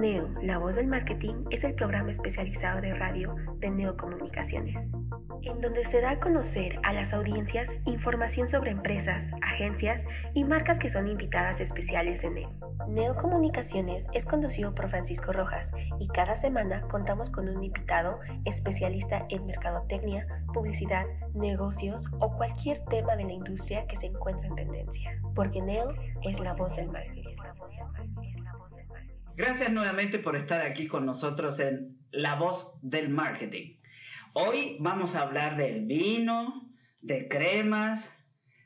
[0.00, 4.92] Neo, la voz del marketing, es el programa especializado de radio de Neocomunicaciones,
[5.42, 10.78] en donde se da a conocer a las audiencias información sobre empresas, agencias y marcas
[10.78, 12.50] que son invitadas especiales de Neo.
[12.88, 19.44] Neocomunicaciones es conducido por Francisco Rojas y cada semana contamos con un invitado especialista en
[19.44, 25.60] mercadotecnia, publicidad, negocios o cualquier tema de la industria que se encuentre en tendencia, porque
[25.60, 27.39] Neo es la voz del marketing.
[29.36, 33.76] Gracias nuevamente por estar aquí con nosotros en La Voz del Marketing.
[34.32, 38.12] Hoy vamos a hablar del vino, de cremas,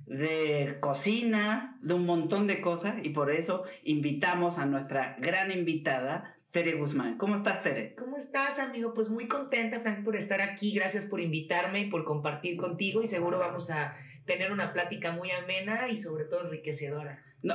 [0.06, 6.37] de cocina, de un montón de cosas y por eso invitamos a nuestra gran invitada,
[6.51, 7.19] Tere Guzmán.
[7.19, 7.95] ¿Cómo estás, Tere?
[7.95, 8.95] ¿Cómo estás, amigo?
[8.95, 10.73] Pues muy contenta, Frank, por estar aquí.
[10.75, 15.31] Gracias por invitarme y por compartir contigo y seguro vamos a tener una plática muy
[15.31, 17.23] amena y sobre todo enriquecedora.
[17.43, 17.55] No,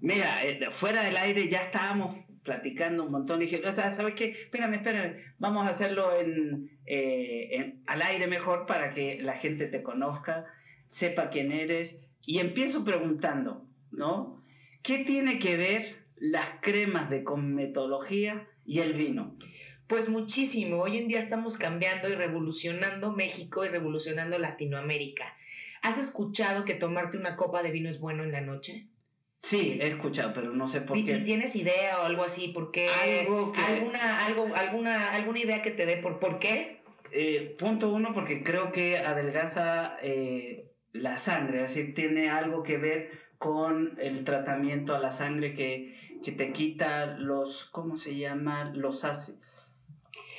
[0.00, 4.14] mira, eh, fuera del aire ya estábamos platicando un montón y dije, o sea, ¿sabes
[4.14, 4.30] qué?
[4.30, 9.66] Espérame, espérame, vamos a hacerlo en, eh, en, al aire mejor para que la gente
[9.66, 10.46] te conozca,
[10.86, 11.98] sepa quién eres.
[12.24, 14.42] Y empiezo preguntando, ¿no?
[14.82, 19.36] ¿Qué tiene que ver las cremas de cosmetología y el vino?
[19.86, 20.78] Pues muchísimo.
[20.78, 25.36] Hoy en día estamos cambiando y revolucionando México y revolucionando Latinoamérica.
[25.82, 28.88] ¿Has escuchado que tomarte una copa de vino es bueno en la noche?
[29.38, 31.16] Sí, he escuchado, pero no sé por ¿Y, qué.
[31.16, 32.48] y tienes idea o algo así?
[32.48, 32.88] ¿Por qué?
[32.88, 36.82] Algo que- ¿Alguna, algo, alguna, ¿Alguna idea que te dé por por qué?
[37.12, 42.78] Eh, punto uno, porque creo que adelgaza eh, la sangre, es decir, tiene algo que
[42.78, 45.94] ver con el tratamiento a la sangre que,
[46.24, 48.72] que te quita los, ¿cómo se llama?
[48.74, 49.40] Los ácidos.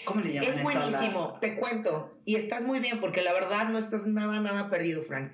[0.08, 0.50] ¿Cómo le llaman?
[0.50, 2.18] Es buenísimo, te cuento.
[2.26, 5.34] Y estás muy bien porque la verdad no estás nada, nada perdido, Frank.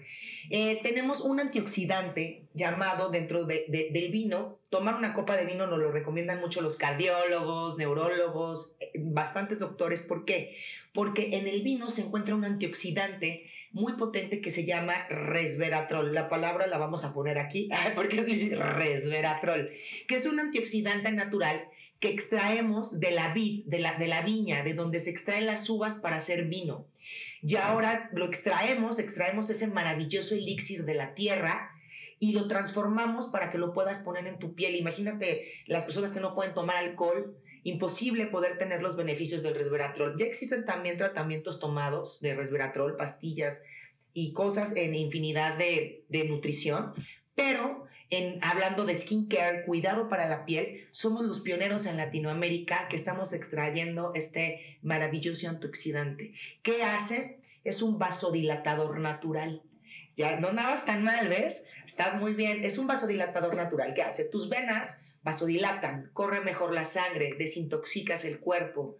[0.50, 4.60] Eh, tenemos un antioxidante llamado dentro de- de- del vino.
[4.70, 10.02] Tomar una copa de vino nos lo recomiendan mucho los cardiólogos, neurólogos, eh, bastantes doctores.
[10.02, 10.58] ¿Por qué?
[10.94, 16.14] Porque en el vino se encuentra un antioxidante muy potente que se llama resveratrol.
[16.14, 18.28] La palabra la vamos a poner aquí, porque es
[18.60, 19.72] resveratrol,
[20.08, 21.68] que es un antioxidante natural
[22.04, 25.70] que extraemos de la vid, de la, de la viña, de donde se extraen las
[25.70, 26.86] uvas para hacer vino.
[27.42, 31.72] Y ahora lo extraemos, extraemos ese maravilloso elixir de la tierra
[32.20, 34.76] y lo transformamos para que lo puedas poner en tu piel.
[34.76, 40.18] Imagínate las personas que no pueden tomar alcohol, imposible poder tener los beneficios del resveratrol.
[40.18, 43.64] Ya existen también tratamientos tomados de resveratrol, pastillas
[44.14, 46.92] y cosas en infinidad de, de nutrición,
[47.34, 47.86] pero
[48.42, 54.14] hablando de skincare, cuidado para la piel, somos los pioneros en Latinoamérica que estamos extrayendo
[54.16, 56.34] este maravilloso antioxidante.
[56.62, 57.40] ¿Qué hace?
[57.64, 59.64] Es un vasodilatador natural.
[60.16, 61.64] Ya no nada tan mal, ¿ves?
[61.86, 62.64] Estás muy bien.
[62.64, 63.94] Es un vasodilatador natural.
[63.94, 64.26] ¿Qué hace?
[64.26, 68.98] Tus venas vasodilatan, corre mejor la sangre, desintoxicas el cuerpo.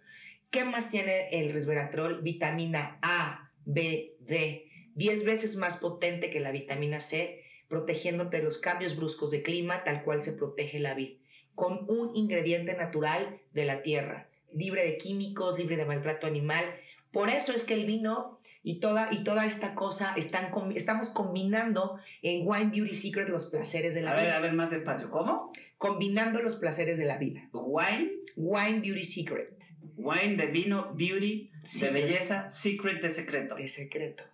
[0.50, 2.22] ¿Qué más tiene el resveratrol?
[2.22, 4.70] Vitamina A, B, D.
[4.94, 7.43] 10 veces más potente que la vitamina C
[7.74, 11.14] protegiéndote de los cambios bruscos de clima, tal cual se protege la vid,
[11.56, 16.64] con un ingrediente natural de la tierra, libre de químicos, libre de maltrato animal.
[17.10, 21.98] Por eso es que el vino y toda, y toda esta cosa están estamos combinando
[22.22, 24.36] en Wine Beauty Secret los placeres de la A ver, vida.
[24.36, 25.10] a ver, más despacio.
[25.10, 25.50] ¿Cómo?
[25.76, 27.48] Combinando los placeres de la vida.
[27.52, 29.50] Wine, Wine Beauty Secret.
[29.96, 31.92] wine de vino, beauty, de Secret.
[31.92, 33.54] belleza, secret de secreto.
[33.56, 34.24] de secreto.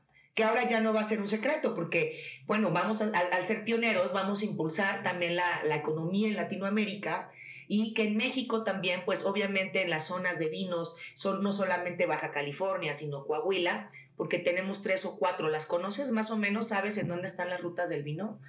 [0.41, 3.43] Que ahora ya no va a ser un secreto, porque, bueno, vamos a- al, al
[3.45, 7.31] ser pioneros, vamos a impulsar también la, la economía en Latinoamérica
[7.69, 12.07] y que en México también, pues obviamente en las zonas de vinos, son no solamente
[12.07, 15.51] Baja California, sino Coahuila, porque tenemos tres o cuatro.
[15.51, 16.69] ¿Las conoces más o menos?
[16.69, 18.41] ¿Sabes en dónde están las rutas del vino?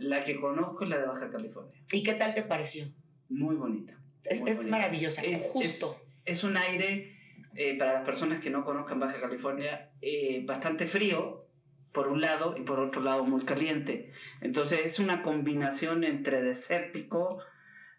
[0.00, 1.78] La que conozco es la de Baja California.
[1.92, 2.86] ¿Y qué tal te pareció?
[3.28, 4.00] Muy bonita.
[4.24, 4.76] Es, Muy es bonita.
[4.78, 6.00] maravillosa, Es- justo.
[6.24, 7.17] Es un aire,
[7.58, 11.44] eh, para las personas que no conozcan Baja California, eh, bastante frío,
[11.92, 14.12] por un lado, y por otro lado muy caliente.
[14.40, 17.40] Entonces es una combinación entre desértico,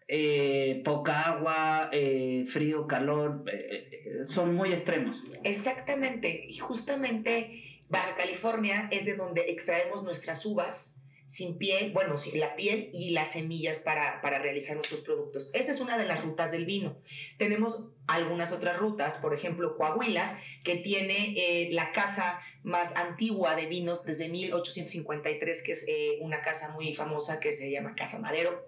[0.08, 5.22] eh, poca agua, eh, frío, calor, eh, eh, son muy extremos.
[5.44, 10.99] Exactamente, y justamente Baja California es de donde extraemos nuestras uvas,
[11.30, 15.48] sin piel, bueno, la piel y las semillas para, para realizar nuestros productos.
[15.54, 16.96] Esa es una de las rutas del vino.
[17.36, 23.66] Tenemos algunas otras rutas, por ejemplo, Coahuila, que tiene eh, la casa más antigua de
[23.66, 28.66] vinos desde 1853, que es eh, una casa muy famosa que se llama Casa Madero.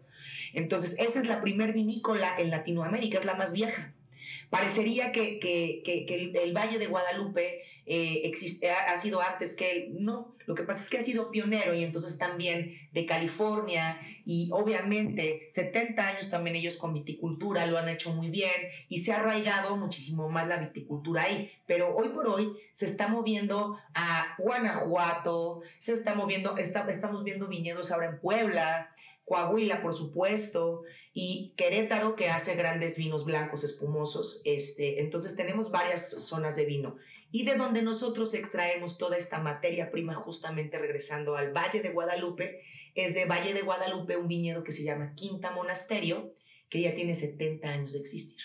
[0.53, 3.93] Entonces, esa es la primer vinícola en Latinoamérica, es la más vieja.
[4.53, 9.71] Parecería que, que, que, el, el Valle de Guadalupe eh, existe, ha, sido antes que
[9.71, 9.97] él.
[9.99, 14.51] No, lo que pasa es que ha sido pionero y entonces también de California y
[14.53, 18.53] obviamente 70 años también ellos con viticultura lo han hecho muy bien
[18.91, 21.51] y se ha arraigado muchísimo más la viticultura ahí.
[21.67, 27.49] Pero hoy por hoy se está moviendo a Guanajuato, se está moviendo, está, estamos viendo
[27.49, 28.95] viñedos ahora en Puebla.
[29.25, 30.83] Coahuila, por supuesto,
[31.13, 34.41] y Querétaro, que hace grandes vinos blancos espumosos.
[34.45, 36.97] Este, entonces tenemos varias zonas de vino
[37.31, 42.61] y de donde nosotros extraemos toda esta materia prima, justamente regresando al Valle de Guadalupe,
[42.95, 46.31] es de Valle de Guadalupe un viñedo que se llama Quinta Monasterio,
[46.69, 48.43] que ya tiene 70 años de existir.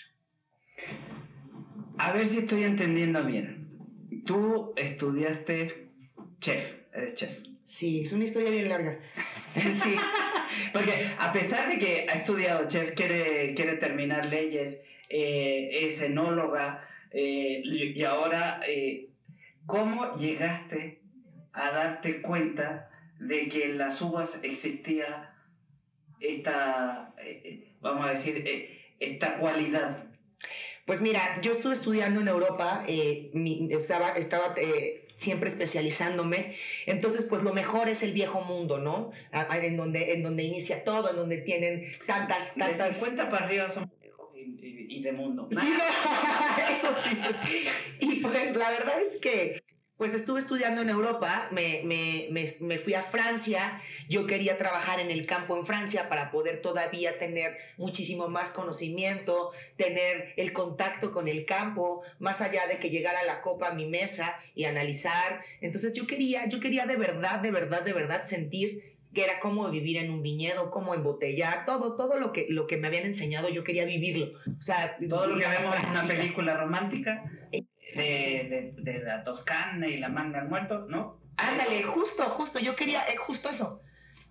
[1.97, 3.68] A ver si estoy entendiendo bien.
[4.25, 5.89] Tú estudiaste
[6.39, 7.56] chef, eres chef.
[7.67, 8.97] Sí, es una historia bien larga.
[9.53, 9.95] sí,
[10.71, 16.87] porque a pesar de que ha estudiado chef, quiere, quiere terminar leyes, eh, es enóloga,
[17.11, 19.09] eh, y ahora, eh,
[19.65, 21.01] ¿cómo llegaste
[21.51, 25.35] a darte cuenta de que en las uvas existía
[26.21, 27.13] esta,
[27.81, 28.45] vamos a decir,
[29.01, 30.05] esta cualidad?
[30.85, 34.55] Pues mira, yo estuve estudiando en Europa, estaba, estaba
[35.17, 36.55] siempre especializándome.
[36.85, 39.11] Entonces, pues lo mejor es el viejo mundo, ¿no?
[39.51, 42.87] En donde, en donde inicia todo, en donde tienen tantas, tantas...
[42.87, 43.91] De 50 para arriba son
[44.61, 45.47] y, de mundo.
[45.51, 45.57] Sí,
[46.73, 46.95] eso.
[47.99, 49.61] Y pues la verdad es que
[49.97, 54.99] pues estuve estudiando en Europa, me, me, me, me, fui a Francia, yo quería trabajar
[54.99, 61.11] en el campo en Francia para poder todavía tener muchísimo más conocimiento, tener el contacto
[61.11, 65.41] con el campo, más allá de que llegara la copa a mi mesa y analizar.
[65.61, 69.67] Entonces yo quería, yo quería de verdad, de verdad, de verdad sentir que era cómo
[69.71, 73.49] vivir en un viñedo, cómo embotellar, todo, todo lo que, lo que me habían enseñado,
[73.49, 74.38] yo quería vivirlo.
[74.45, 77.23] O sea, todo lo que vemos en una película romántica
[77.95, 81.21] de, de, de, la Toscana y la manga al muerto, ¿no?
[81.37, 83.81] Ándale, justo, justo, yo quería, eh, justo eso.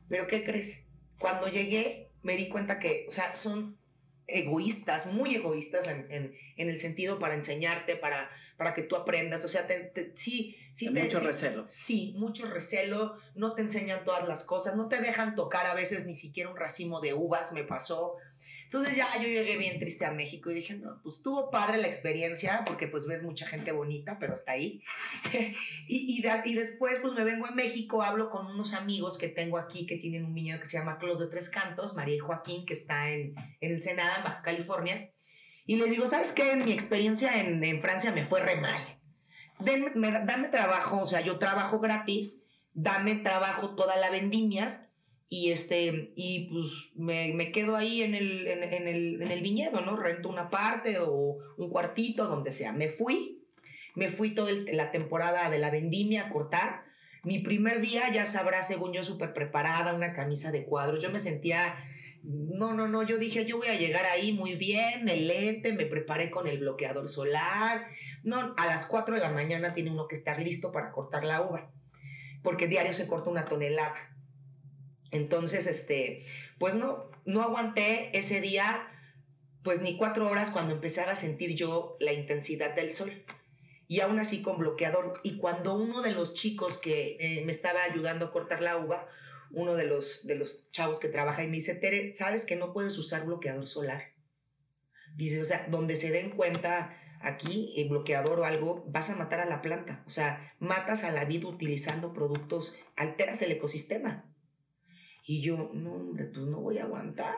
[0.08, 0.84] Pero ¿qué crees?
[1.18, 3.78] Cuando llegué me di cuenta que, o sea, son
[4.26, 9.44] egoístas, muy egoístas en, en, en, el sentido para enseñarte, para, para que tú aprendas.
[9.44, 10.90] O sea, te, sí, sí.
[10.90, 11.68] mucho recelo.
[11.68, 13.16] Sí, mucho recelo.
[13.36, 16.56] No te enseñan todas las cosas, no te dejan tocar a veces ni siquiera un
[16.56, 18.16] racimo de uvas, me pasó.
[18.64, 21.86] Entonces ya yo llegué bien triste a México y dije, no, pues tuvo padre la
[21.86, 24.82] experiencia porque pues ves mucha gente bonita, pero hasta ahí.
[25.86, 29.58] y, y, y, después pues me vengo a México, hablo con unos amigos que tengo
[29.58, 32.66] aquí que tienen un viñedo que se llama Clos de Tres Cantos, María y Joaquín,
[32.66, 35.12] que está en, en Ensenada, en Baja California.
[35.64, 36.56] Y les digo, ¿sabes qué?
[36.56, 38.98] Mi experiencia en, en Francia me fue re mal.
[39.60, 42.42] dame trabajo, o sea, yo trabajo gratis,
[42.72, 44.85] dame trabajo toda la vendimia
[45.28, 49.40] y este, y pues me, me quedo ahí en el, en, en, el, en el
[49.42, 49.96] viñedo, ¿no?
[49.96, 52.72] Rento una parte o un cuartito, donde sea.
[52.72, 53.44] Me fui,
[53.96, 56.84] me fui toda la temporada de la vendimia a cortar.
[57.24, 61.02] Mi primer día, ya sabrás, según yo, súper preparada, una camisa de cuadros.
[61.02, 61.74] Yo me sentía,
[62.22, 65.86] no, no, no, yo dije, yo voy a llegar ahí muy bien, el lente, me
[65.86, 67.88] preparé con el bloqueador solar.
[68.22, 71.42] No, a las 4 de la mañana tiene uno que estar listo para cortar la
[71.42, 71.72] uva,
[72.44, 74.15] porque diario se corta una tonelada.
[75.10, 76.24] Entonces, este,
[76.58, 78.88] pues no, no aguanté ese día,
[79.62, 83.24] pues ni cuatro horas cuando empezaba a sentir yo la intensidad del sol.
[83.88, 85.20] Y aún así con bloqueador.
[85.22, 89.06] Y cuando uno de los chicos que eh, me estaba ayudando a cortar la uva,
[89.50, 92.72] uno de los, de los chavos que trabaja y me dice, Tere, ¿sabes que no
[92.72, 94.12] puedes usar bloqueador solar?
[95.14, 99.40] Dice, o sea, donde se den cuenta aquí, el bloqueador o algo, vas a matar
[99.40, 100.02] a la planta.
[100.06, 104.24] O sea, matas a la vida utilizando productos, alteras el ecosistema.
[105.28, 107.34] Y yo, no, hombre, pues no voy a aguantar.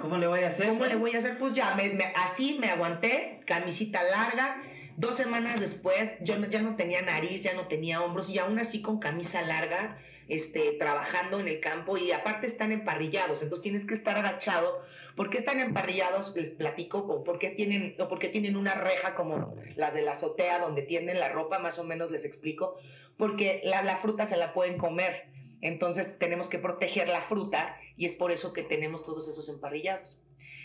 [0.00, 0.68] ¿Cómo le voy a hacer?
[0.68, 1.38] ¿Cómo le voy a hacer?
[1.38, 4.62] Pues ya, me, así me aguanté, camisita larga.
[4.96, 8.58] Dos semanas después, yo no, ya no tenía nariz, ya no tenía hombros, y aún
[8.60, 9.98] así con camisa larga,
[10.28, 14.80] este, trabajando en el campo, y aparte están emparrillados, entonces tienes que estar agachado.
[15.16, 16.32] ¿Por qué están emparrillados?
[16.36, 20.12] Les platico, o por qué tienen, o porque tienen una reja como las de la
[20.12, 22.76] azotea donde tienden la ropa, más o menos les explico.
[23.16, 28.06] Porque la, la fruta se la pueden comer entonces tenemos que proteger la fruta y
[28.06, 30.20] es por eso que tenemos todos esos emparrillados.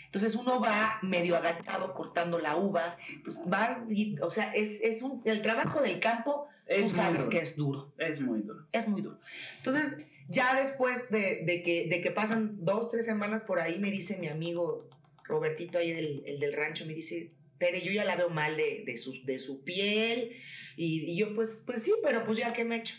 [0.06, 2.96] Entonces uno va medio agachado cortando la uva.
[3.10, 3.80] Entonces vas,
[4.22, 7.92] o sea, es, es un, el trabajo del campo, tú sabes que es duro.
[7.98, 8.66] Es muy duro.
[8.72, 9.18] Es muy duro.
[9.58, 9.98] Entonces
[10.28, 14.16] Ya después de, de, que, de que pasan dos, tres semanas por ahí, me dice
[14.18, 14.88] mi amigo
[15.24, 18.82] Robertito, ahí del, el del rancho, me dice, pero yo ya la veo mal de,
[18.84, 20.32] de, su, de su piel.
[20.76, 22.96] Y, y, yo, pues, pues sí, pero pues ya, ¿qué me he hecho?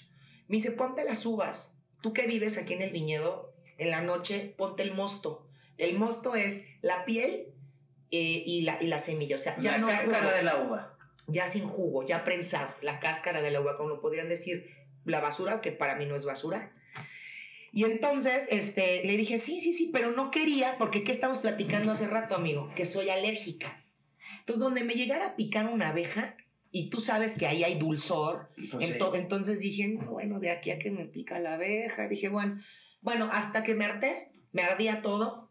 [0.47, 1.76] Me dice, ponte las uvas.
[2.01, 5.47] Tú que vives aquí en el viñedo, en la noche, ponte el mosto.
[5.77, 7.53] El mosto es la piel
[8.11, 9.35] eh, y, la, y la semilla.
[9.35, 10.97] O sea, ya la no cáscara jugo, de la uva.
[11.27, 12.73] ya sin jugo, ya prensado.
[12.81, 14.71] La cáscara de la uva, como lo podrían decir,
[15.05, 16.71] la basura, que para mí no es basura.
[17.71, 21.91] Y entonces este, le dije, sí, sí, sí, pero no quería, porque ¿qué estamos platicando
[21.91, 22.71] hace rato, amigo?
[22.75, 23.83] Que soy alérgica.
[24.39, 26.37] Entonces, donde me llegara a picar una abeja,
[26.71, 28.93] y tú sabes que ahí hay dulzor, Pues sí.
[28.93, 32.59] ento- entonces dije, no, bueno, de aquí a que me pica la abeja, dije, bueno,
[33.01, 35.47] bueno, hasta que me harté, me ardía todo.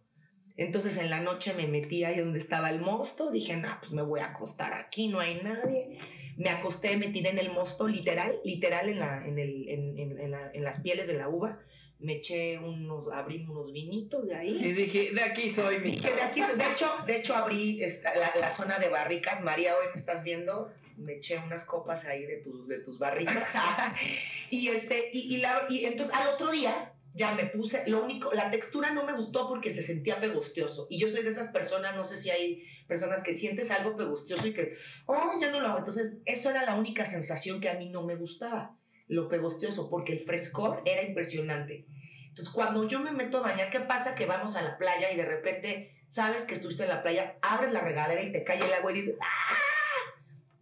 [0.58, 4.02] Entonces en la noche me metí ahí donde estaba el mosto, dije, no, pues me
[4.02, 5.98] voy a acostar aquí, no hay nadie.
[6.38, 10.20] Me acosté, me tiré en el mosto, literal, literal en, la, en, el, en, en-
[10.20, 11.58] en la- las pieles de la uva.
[11.98, 14.54] Me eché unos, abrí unos vinitos de ahí.
[14.62, 15.92] Y dije, de aquí soy mi.
[15.92, 19.42] Dije, de aquí, de hecho, de hecho abrí esta- la, la zona de barricas.
[19.42, 23.52] María, hoy me estás viendo, me eché unas copas ahí de, tus de tus barricas.
[24.50, 28.32] y, este, y, y, la- y entonces al otro día ya me puse, lo único,
[28.34, 30.86] la textura no me gustó porque se sentía pegostioso.
[30.90, 34.46] Y yo soy de esas personas, no sé si hay personas que sientes algo pegostioso
[34.46, 34.72] y que,
[35.06, 35.78] oh, ya no lo hago.
[35.78, 38.76] Entonces, eso era la única sensación que a mí no me gustaba,
[39.08, 41.86] lo pegostioso, porque el frescor era impresionante.
[42.28, 44.14] Entonces, cuando yo me meto a bañar, ¿qué pasa?
[44.14, 47.72] Que vamos a la playa y de repente sabes que estuviste en la playa, abres
[47.72, 49.56] la regadera y te cae el agua y dices, ¡ah!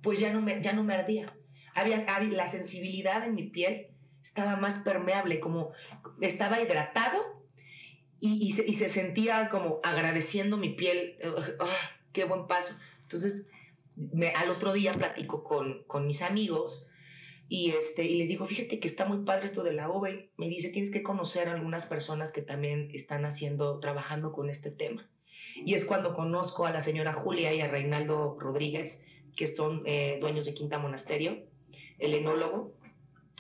[0.05, 1.35] Pues ya no me, ya no me ardía.
[1.75, 3.89] Había, había- la sensibilidad en mi piel
[4.23, 5.73] estaba más permeable, como
[6.21, 7.21] estaba hidratado
[8.21, 11.19] y, y se, y se sentía como agradeciendo mi piel.
[12.13, 12.75] ¡Qué buen paso!
[13.03, 13.49] Entonces,
[13.97, 16.91] me- al otro día platico con, con mis amigos
[17.49, 20.11] y, este, y les digo, fíjate que está muy padre esto de la uva.
[20.11, 24.49] Y me dice, tienes que conocer a algunas personas que también están haciendo, trabajando con
[24.49, 25.11] este tema.
[25.57, 29.05] Y es cuando conozco a la señora Julia y a Reinaldo Rodríguez,
[29.37, 31.45] que son eh, dueños de Quinta Monasterio,
[31.99, 32.75] el enólogo,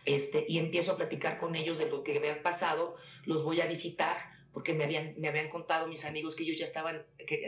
[0.05, 2.97] este, y empiezo a platicar con ellos de lo que había pasado.
[3.25, 4.17] Los voy a visitar
[4.53, 7.07] porque me habían, me habían contado mis amigos que ellos ya estaban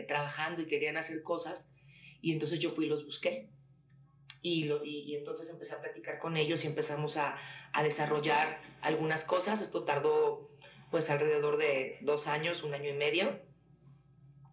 [0.09, 1.71] trabajando y querían hacer cosas.
[2.21, 3.51] Y entonces yo fui y los busqué.
[4.43, 7.37] Y, lo, y entonces empecé a platicar con ellos y empezamos a,
[7.73, 9.61] a desarrollar algunas cosas.
[9.61, 10.51] Esto tardó
[10.91, 13.41] pues alrededor de dos años, un año y medio.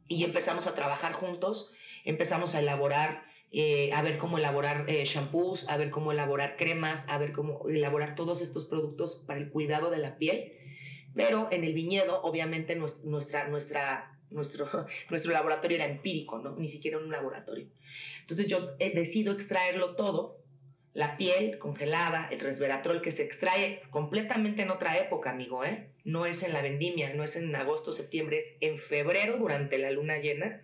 [0.07, 1.73] Y empezamos a trabajar juntos,
[2.03, 7.05] empezamos a elaborar, eh, a ver cómo elaborar eh, shampoos, a ver cómo elaborar cremas,
[7.07, 10.53] a ver cómo elaborar todos estos productos para el cuidado de la piel.
[11.15, 14.67] Pero en el viñedo, obviamente, nues- nuestra, nuestra, nuestro,
[15.11, 16.55] nuestro laboratorio era empírico, ¿no?
[16.57, 17.67] Ni siquiera un laboratorio.
[18.21, 20.39] Entonces yo eh, decido extraerlo todo,
[20.95, 25.91] la piel congelada, el resveratrol que se extrae completamente en otra época, amigo, ¿eh?
[26.03, 29.91] No es en la vendimia, no es en agosto, septiembre, es en febrero durante la
[29.91, 30.63] luna llena,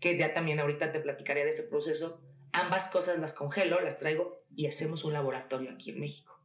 [0.00, 2.20] que ya también ahorita te platicaré de ese proceso.
[2.52, 6.40] Ambas cosas las congelo, las traigo y hacemos un laboratorio aquí en México.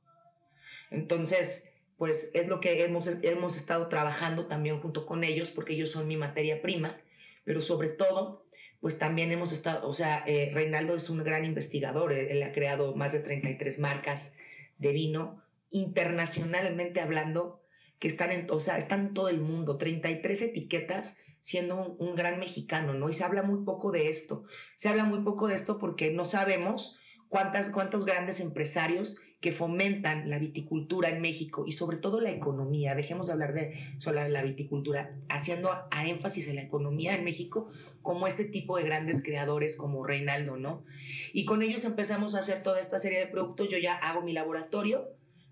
[0.92, 5.92] Entonces, pues es lo que hemos, hemos estado trabajando también junto con ellos, porque ellos
[5.92, 7.02] son mi materia prima,
[7.46, 8.46] pero sobre todo,
[8.82, 12.52] pues también hemos estado, o sea, eh, Reinaldo es un gran investigador, él, él ha
[12.52, 14.36] creado más de 33 marcas
[14.78, 17.64] de vino, internacionalmente hablando,
[18.00, 22.40] que están en, o sea, están en todo el mundo, 33 etiquetas siendo un, gran
[22.40, 23.10] mexicano, ¿no?
[23.10, 24.46] Y se habla muy poco de esto,
[24.78, 26.98] se habla muy poco de esto porque no sabemos
[27.28, 32.96] cuántas, cuántos grandes empresarios que fomentan la viticultura en México y sobre todo la economía,
[32.96, 37.26] dejemos de hablar de solo la viticultura, haciendo a, a énfasis en la economía en
[37.26, 37.70] México
[38.02, 40.86] como este tipo de grandes creadores como Reinaldo, ¿no?
[41.34, 44.32] Y con ellos empezamos a hacer toda esta serie de productos, yo ya hago mi
[44.32, 45.10] laboratorio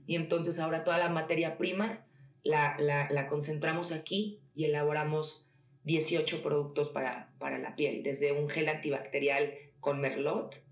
[0.08, 2.06] y entonces ahora toda la materia prima
[2.44, 5.51] la, la, la concentramos aquí y elaboramos
[5.84, 10.64] 18 productos para, para la piel, desde un gel antibacterial con merlot,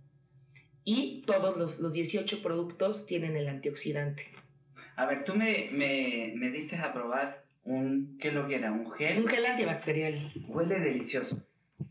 [0.84, 4.28] y todos los, los 18 productos tienen el antioxidante.
[4.96, 8.18] A ver, tú me, me, me diste a probar un.
[8.20, 8.72] ¿Qué es lo que era?
[8.72, 9.20] ¿Un gel?
[9.20, 10.34] Un gel antibacterial.
[10.48, 11.42] Huele delicioso.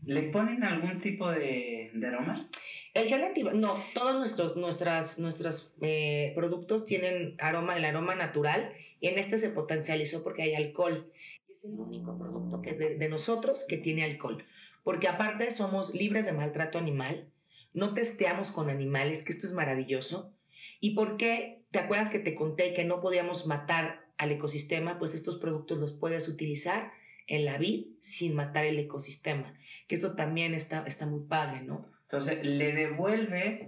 [0.05, 2.49] ¿Le ponen algún tipo de, de aromas?
[2.93, 8.73] El gel antibacterial, no, todos nuestros, nuestras, nuestros eh, productos tienen aroma, el aroma natural,
[8.99, 11.11] y en este se potencializó porque hay alcohol.
[11.59, 14.45] Es el único producto que de, de nosotros que tiene alcohol,
[14.85, 17.27] porque aparte somos libres de maltrato animal,
[17.73, 20.33] no testeamos con animales, que esto es maravilloso.
[20.79, 21.65] ¿Y por qué?
[21.71, 24.99] ¿Te acuerdas que te conté que no podíamos matar al ecosistema?
[24.99, 26.93] Pues estos productos los puedes utilizar
[27.27, 29.53] en la vid sin matar el ecosistema,
[29.89, 31.85] que esto también está, está muy padre, ¿no?
[32.03, 33.67] Entonces, le devuelves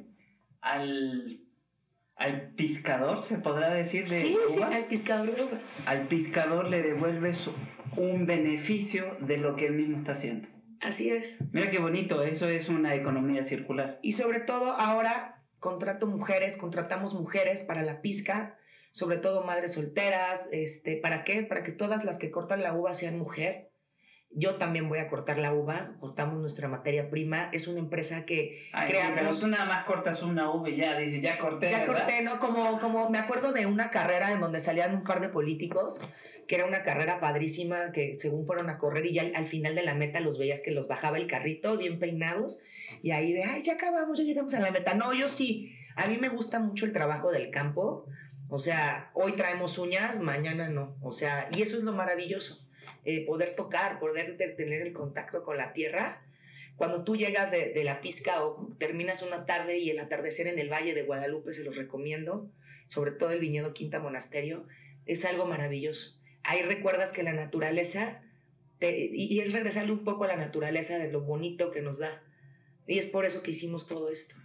[0.62, 1.42] al,
[2.22, 4.68] al pescador, se podrá decir de sí, uva?
[4.70, 5.36] Sí, al pescador.
[5.86, 7.50] Al pescador le devuelves
[7.98, 10.48] un beneficio de lo que él mismo está haciendo.
[10.82, 11.40] Así es.
[11.52, 14.00] Mira qué bonito, eso es una economía circular.
[14.04, 18.58] Y sobre todo ahora contrato mujeres, contratamos mujeres para la pizca,
[18.92, 21.44] sobre todo madres solteras, este, ¿para qué?
[21.44, 23.71] Para que todas las que cortan la uva sean mujer.
[24.34, 27.50] Yo también voy a cortar la uva, cortamos nuestra materia prima.
[27.52, 29.20] Es una empresa que Ay, sí, creamos.
[29.20, 31.70] pero tú nada más cortas una uva y ya dices, ya corté.
[31.70, 32.06] Ya ¿verdad?
[32.06, 32.40] corté, ¿no?
[32.40, 36.00] Como, como me acuerdo de una carrera en donde salían un par de políticos,
[36.48, 39.76] que era una carrera padrísima, que según fueron a correr y ya al, al final
[39.76, 42.62] de la meta los veías que los bajaba el carrito bien peinados
[43.02, 44.94] y ahí de, ay, ya acabamos, ya llegamos a la meta.
[44.94, 48.06] No, yo sí, a mí me gusta mucho el trabajo del campo,
[48.50, 52.68] o sea, hoy traemos uñas, mañana no, o sea, y eso es lo maravilloso,
[53.06, 56.24] eh, poder tocar, poder te- tener el contacto con la tierra.
[56.76, 60.58] Cuando tú llegas de, de la pizca o terminas una tarde y el atardecer en
[60.60, 62.50] el Valle de Guadalupe, se los recomiendo,
[62.88, 64.66] sobre todo el viñedo Quinta Monasterio,
[65.06, 66.20] es algo maravilloso.
[66.44, 68.22] Ahí recuerdas que la naturaleza,
[68.80, 72.00] te- y, y es regresarle un poco a la naturaleza de lo bonito que nos
[72.00, 72.24] da.
[72.88, 74.36] Y es por eso que hicimos todo esto.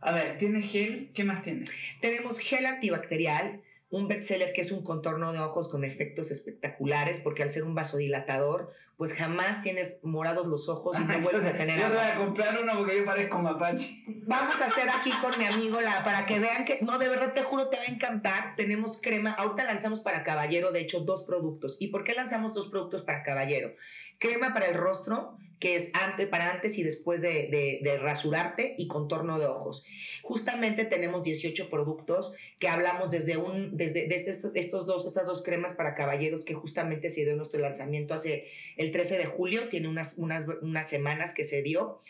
[0.00, 1.10] A ver, ¿tienes gel?
[1.14, 1.70] ¿Qué más tienes?
[2.00, 3.60] Tenemos gel antibacterial,
[3.92, 7.74] un bestseller que es un contorno de ojos con efectos espectaculares, porque al ser un
[7.74, 12.16] vasodilatador, pues jamás tienes morados los ojos y no vuelves a tener Yo voy a
[12.16, 14.02] comprar uno porque yo parezco mapache.
[14.26, 17.34] Vamos a hacer aquí con mi amigo la para que vean que no de verdad
[17.34, 18.56] te juro te va a encantar.
[18.56, 21.76] Tenemos crema, ahorita lanzamos para caballero, de hecho dos productos.
[21.78, 23.74] ¿Y por qué lanzamos dos productos para caballero?
[24.18, 28.74] Crema para el rostro, que es antes para antes y después de, de- de rasurarte
[28.76, 29.86] y contorno de ojos.
[30.22, 35.72] Justamente tenemos 18 productos que hablamos desde un desde, desde estos, dos estas dos cremas
[35.74, 40.18] para caballeros que justamente se dio nuestro lanzamiento hace el 13 de julio, tiene unas
[40.18, 42.00] unas unas semanas que se dio.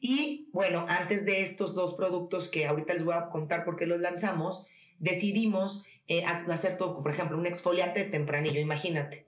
[0.00, 3.84] Y bueno, antes de estos dos productos que ahorita les voy a contar por qué
[3.84, 4.66] los lanzamos,
[4.98, 9.26] decidimos eh, ha- hacer todo, por ejemplo, un exfoliante de tempranillo, imagínate.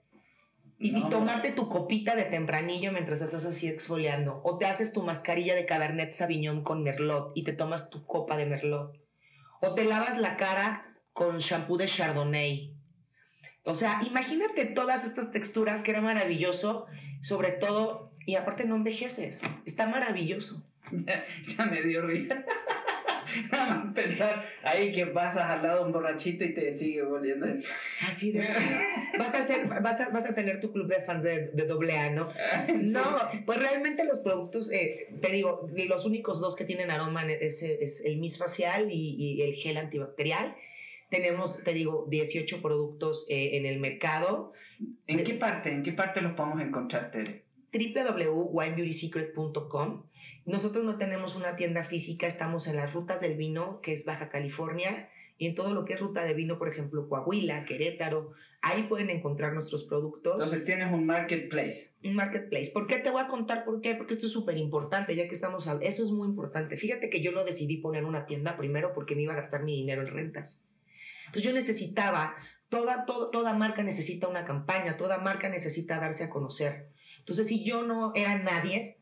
[0.79, 4.41] Y, tomarte tu copita de tempranillo mientras estás así exfoliando.
[4.43, 8.37] O te haces tu mascarilla de Cabernet Sauvignon con Merlot y te tomas tu copa
[8.37, 8.95] de Merlot.
[9.61, 12.75] O te lavas la cara con shampoo de Chardonnay.
[13.63, 16.85] O sea, imagínate todas estas texturas que era maravilloso,
[17.21, 19.41] sobre todo, y aparte no envejeces.
[19.65, 20.63] Está maravilloso.
[20.91, 21.25] Ya,
[21.57, 22.45] ya me dio risa.
[23.51, 27.47] Nada más pensar ahí que pasas al lado de un borrachito y te sigue volviendo.
[28.07, 28.41] Así de.
[29.17, 31.97] Vas a, hacer, vas a, vas a tener tu club de fans de, de doble
[31.97, 32.29] A, ¿no?
[32.77, 37.63] No, pues realmente los productos, eh, te digo, los únicos dos que tienen aroma es,
[37.63, 40.55] es el mist facial y, y el gel antibacterial.
[41.09, 44.53] Tenemos, te digo, 18 productos eh, en el mercado.
[45.07, 45.71] ¿En qué parte?
[45.71, 47.43] ¿En qué parte los podemos encontrar, Tere?
[47.73, 50.03] www.winebeautySecret.com.
[50.47, 54.29] Nosotros no tenemos una tienda física, estamos en las rutas del vino, que es Baja
[54.29, 58.31] California, y en todo lo que es ruta de vino, por ejemplo, Coahuila, Querétaro.
[58.61, 60.33] Ahí pueden encontrar nuestros productos.
[60.35, 61.91] Entonces tienes un marketplace.
[62.03, 62.71] Un marketplace.
[62.71, 63.93] ¿Por qué te voy a contar por qué?
[63.93, 65.87] Porque esto es súper importante, ya que estamos hablando.
[65.87, 66.75] Eso es muy importante.
[66.77, 69.75] Fíjate que yo lo decidí poner una tienda primero porque me iba a gastar mi
[69.75, 70.63] dinero en rentas.
[71.27, 72.35] Entonces yo necesitaba,
[72.69, 76.87] toda, todo- toda marca necesita una campaña, toda marca necesita darse a conocer.
[77.19, 78.96] Entonces si yo no era nadie,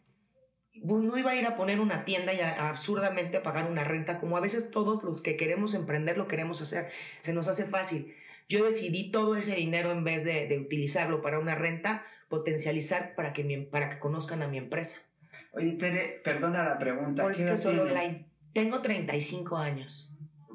[0.83, 4.19] no iba a ir a poner una tienda y a- absurdamente a pagar una renta,
[4.19, 6.89] como a veces todos los que queremos emprender lo queremos hacer.
[7.21, 8.13] Se nos hace fácil.
[8.49, 13.33] Yo decidí todo ese dinero en vez de, de utilizarlo para una renta, potencializar para
[13.33, 15.01] que, mi- para que conozcan a mi empresa.
[15.53, 17.23] Oye, Tere, perdona la pregunta.
[17.23, 18.25] Por ¿qué eso que solo online.
[18.53, 20.11] Tengo 35 años.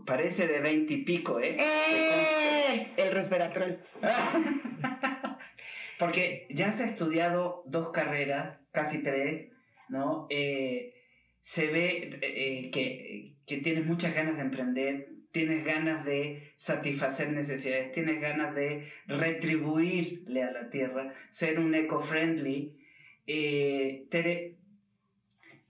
[0.06, 1.56] Parece de 20 y pico, ¿eh?
[1.58, 2.92] ¡Eh!
[2.96, 3.78] El resveratrol.
[5.98, 9.50] Porque ya has estudiado dos carreras, casi tres,
[9.90, 10.26] ¿no?
[10.30, 10.94] Eh,
[11.40, 17.92] se ve eh, que, que tienes muchas ganas de emprender, tienes ganas de satisfacer necesidades,
[17.92, 22.78] tienes ganas de retribuirle a la tierra, ser un eco-friendly.
[23.26, 24.56] Eh, Tere,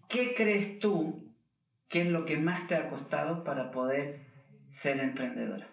[0.08, 1.34] ¿qué crees tú
[1.88, 4.20] que es lo que más te ha costado para poder
[4.70, 5.68] ser emprendedora?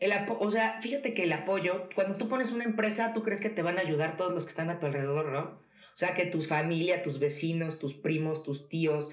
[0.00, 3.50] El o sea, fíjate que el apoyo, cuando tú pones una empresa, tú crees que
[3.50, 5.67] te van a ayudar todos los que están a tu alrededor, ¿no?
[5.98, 9.10] O sea, que tu familia, tus vecinos, tus primos, tus tíos,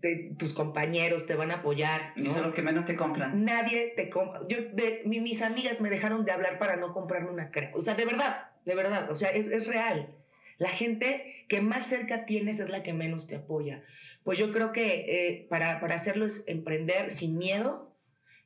[0.00, 2.12] te- tus compañeros te van a apoyar.
[2.14, 2.32] Y ¿no?
[2.32, 3.44] son los que menos te compran.
[3.44, 4.42] Nadie te compra.
[4.48, 7.72] Yo, de, mi- mis amigas me dejaron de hablar para no comprarme una crema.
[7.74, 9.10] O sea, de verdad, de verdad.
[9.10, 10.14] O sea, es, es real.
[10.58, 13.82] La gente que más cerca tienes es la que menos te apoya.
[14.22, 17.96] Pues yo creo que eh, para, para hacerlo es emprender sin miedo,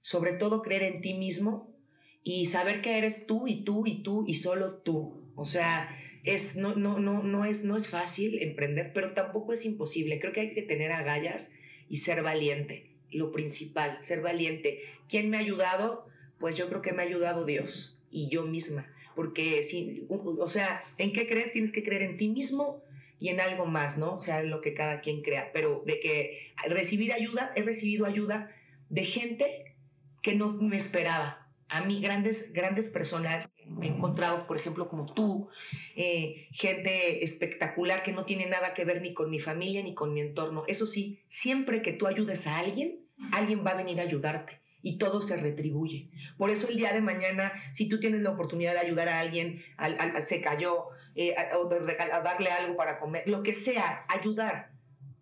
[0.01, 1.77] sobre todo creer en ti mismo
[2.23, 5.31] y saber que eres tú y tú y tú y solo tú.
[5.37, 9.65] O sea, es, no, no, no, no, es, no es fácil emprender, pero tampoco es
[9.65, 10.21] imposible.
[10.21, 11.53] Creo que hay que tener agallas
[11.89, 12.91] y ser valiente.
[13.11, 14.81] lo principal, ser valiente.
[15.09, 16.07] ¿Quién me ha ayudado?
[16.39, 18.87] Pues yo creo que me ha ayudado Dios y yo misma.
[19.15, 21.51] Porque, si, o sea, ¿en qué crees?
[21.51, 22.83] Tienes que creer en ti mismo
[23.21, 24.15] y en algo más, ¿no?
[24.15, 25.51] O sea, lo que cada quien crea.
[25.53, 28.51] Pero de que recibir ayuda, he recibido ayuda
[28.89, 29.77] de gente
[30.23, 31.49] que no me esperaba.
[31.69, 33.49] A mí, grandes, grandes personas
[33.83, 35.49] me he encontrado, por ejemplo, como tú,
[35.97, 40.15] eh, gente espectacular que no tiene nada que ver ni con mi familia ni con
[40.15, 40.63] mi entorno.
[40.69, 43.01] Eso sí, siempre que tú ayudes a alguien,
[43.33, 46.11] alguien va a venir a ayudarte y todo se retribuye.
[46.39, 49.65] Por eso el día de mañana, si tú tienes la oportunidad de ayudar a alguien,
[49.77, 51.81] al, se cayó, eh, o de
[52.25, 54.71] darle algo para comer, lo que sea, ayudar.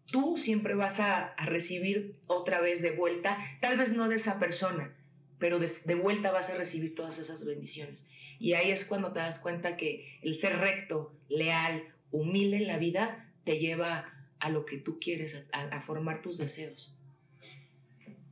[0.07, 4.38] Tú siempre vas a, a, recibir otra vez de vuelta, tal vez no de esa
[4.38, 4.94] persona,
[5.38, 8.05] pero de, de vuelta vas a recibir todas esas bendiciones.
[8.40, 12.79] Y ahí es cuando te das cuenta que el ser recto, leal, humilde en la
[12.79, 16.96] vida, te lleva a lo que tú quieres, a, a formar tus deseos.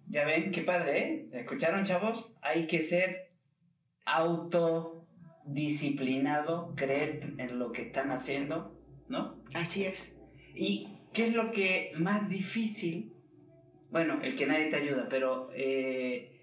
[0.08, 1.28] Ya ven, qué padre, ¿eh?
[1.34, 2.32] ¿Escucharon, chavos?
[2.40, 3.28] Hay que ser
[4.06, 8.74] autodisciplinado, creer en lo que están haciendo,
[9.08, 9.36] ¿no?
[9.52, 10.18] Así es.
[10.54, 13.12] ¿Y qué es lo que más difícil?
[13.90, 16.38] Bueno, el que nadie te ayuda, pero eh,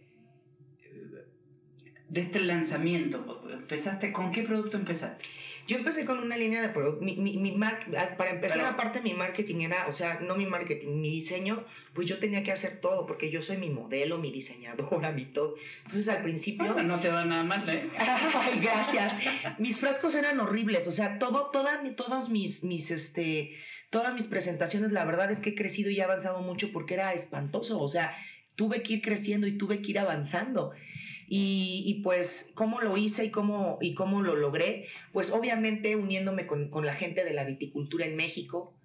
[2.10, 5.26] de este lanzamiento, ¿empezaste con qué producto empezaste?
[5.68, 7.04] Yo empecé con una línea de producto.
[7.04, 11.02] Mi, mi, mi ah, para empezar, aparte mi marketing era, o sea, no mi marketing,
[11.02, 15.12] mi diseño, pues yo tenía que hacer todo, porque yo soy mi modelo, mi diseñadora,
[15.12, 15.56] mi todo.
[15.78, 16.72] Entonces al principio.
[16.84, 17.90] no te va nada mal, ¿eh?
[17.98, 19.14] Ay, gracias.
[19.58, 23.56] mis frascos eran horribles, o sea, todo, toda, todos mis, mis, este,
[23.90, 27.14] todas mis presentaciones, la verdad es que he crecido y he avanzado mucho porque era
[27.14, 28.16] espantoso, o sea,
[28.56, 30.74] tuve que ir creciendo y tuve que ir avanzando.
[31.28, 34.88] Y, pues, ¿cómo lo hice y cómo, y cómo lo logré?
[35.12, 38.76] Pues obviamente uniéndome con, la gente de la viticultura en México,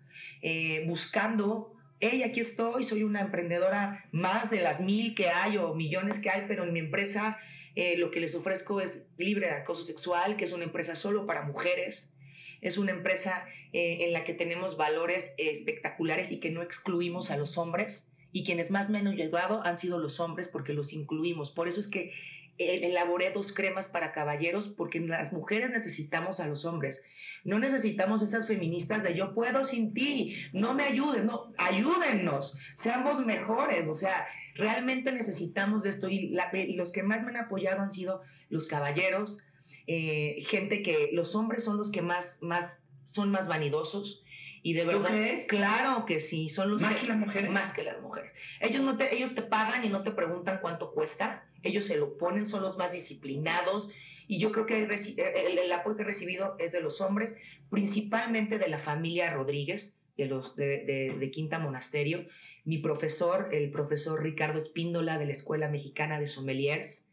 [0.42, 5.74] eh, buscando, hey, aquí estoy, soy una emprendedora más de las mil que hay o
[5.74, 7.38] millones que hay, pero en mi empresa
[7.76, 11.26] eh, lo que les ofrezco es libre de acoso sexual, que es una empresa solo
[11.26, 12.14] para mujeres.
[12.62, 17.36] Es una empresa eh, en la que tenemos valores espectaculares y que no excluimos a
[17.36, 21.50] los hombres y quienes más me han ayudado han sido los hombres porque los incluimos.
[21.50, 22.12] Por eso es que
[22.58, 27.02] elaboré dos cremas para caballeros porque las mujeres necesitamos a los hombres.
[27.44, 33.24] No necesitamos esas feministas de yo puedo sin ti, no me ayudes, no, ayúdennos, seamos
[33.24, 36.36] mejores, o sea, realmente necesitamos de esto y,
[36.74, 39.38] los que más me han apoyado han sido los caballeros,
[39.86, 44.22] eh, gente que los hombres son los que más, más son más vanidosos,
[44.62, 45.10] y de verdad,
[45.48, 47.50] claro que sí, son los más que, las mujeres.
[47.50, 48.34] Más que las mujeres.
[48.60, 51.48] Ellos no te, ellos te pagan y no te preguntan cuánto cuesta.
[51.62, 53.90] Ellos se lo ponen, son los más disciplinados.
[54.26, 57.38] Y yo creo que el, el apoyo que he recibido es de los hombres,
[57.70, 62.26] principalmente de la familia Rodríguez, de los de, de, de Quinta Monasterio.
[62.64, 67.08] Mi profesor, el profesor Ricardo Espíndola de la Escuela Mexicana de Sommeliers,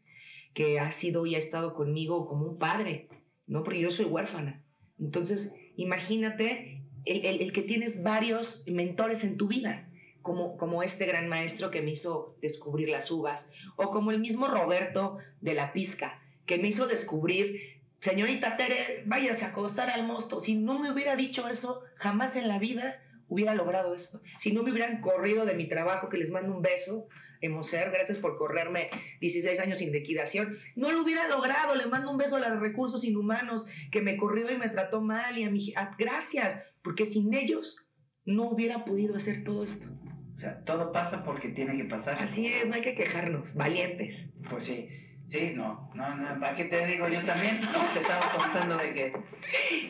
[0.52, 3.08] que ha sido y ha estado conmigo como un padre,
[3.46, 3.62] ¿no?
[3.62, 4.64] Porque yo soy huérfana.
[4.98, 6.77] Entonces, imagínate
[7.08, 9.88] el, que tienes varios mentores en tu vida,
[10.22, 14.48] como, como este gran maestro que me hizo descubrir las uvas, o como el mismo
[14.48, 20.38] Roberto de la Pizca, que me hizo descubrir, señorita Tere, váyase a acostar al mosto.
[20.38, 24.20] Si no me hubiera dicho eso, jamás en la vida hubiera logrado esto.
[24.38, 27.08] Si no me hubieran corrido de mi trabajo, que les mando un beso,
[27.40, 28.90] Emocer, gracias por correrme
[29.20, 30.58] 16 años sin liquidación.
[30.74, 34.50] No lo hubiera logrado, le mando un beso a de recursos inhumanos que me corrió
[34.50, 35.72] y me trató mal y a mi...
[35.98, 37.88] gracias, porque sin ellos
[38.24, 39.88] no hubiera podido hacer todo esto.
[40.34, 42.20] O sea, todo pasa porque tiene que pasar.
[42.20, 44.30] Así es, no hay que quejarnos, valientes.
[44.48, 44.88] Pues sí,
[45.26, 47.08] sí, no, no, no, ¿para qué te digo?
[47.08, 47.60] Yo también
[47.92, 49.12] te estaba contando de que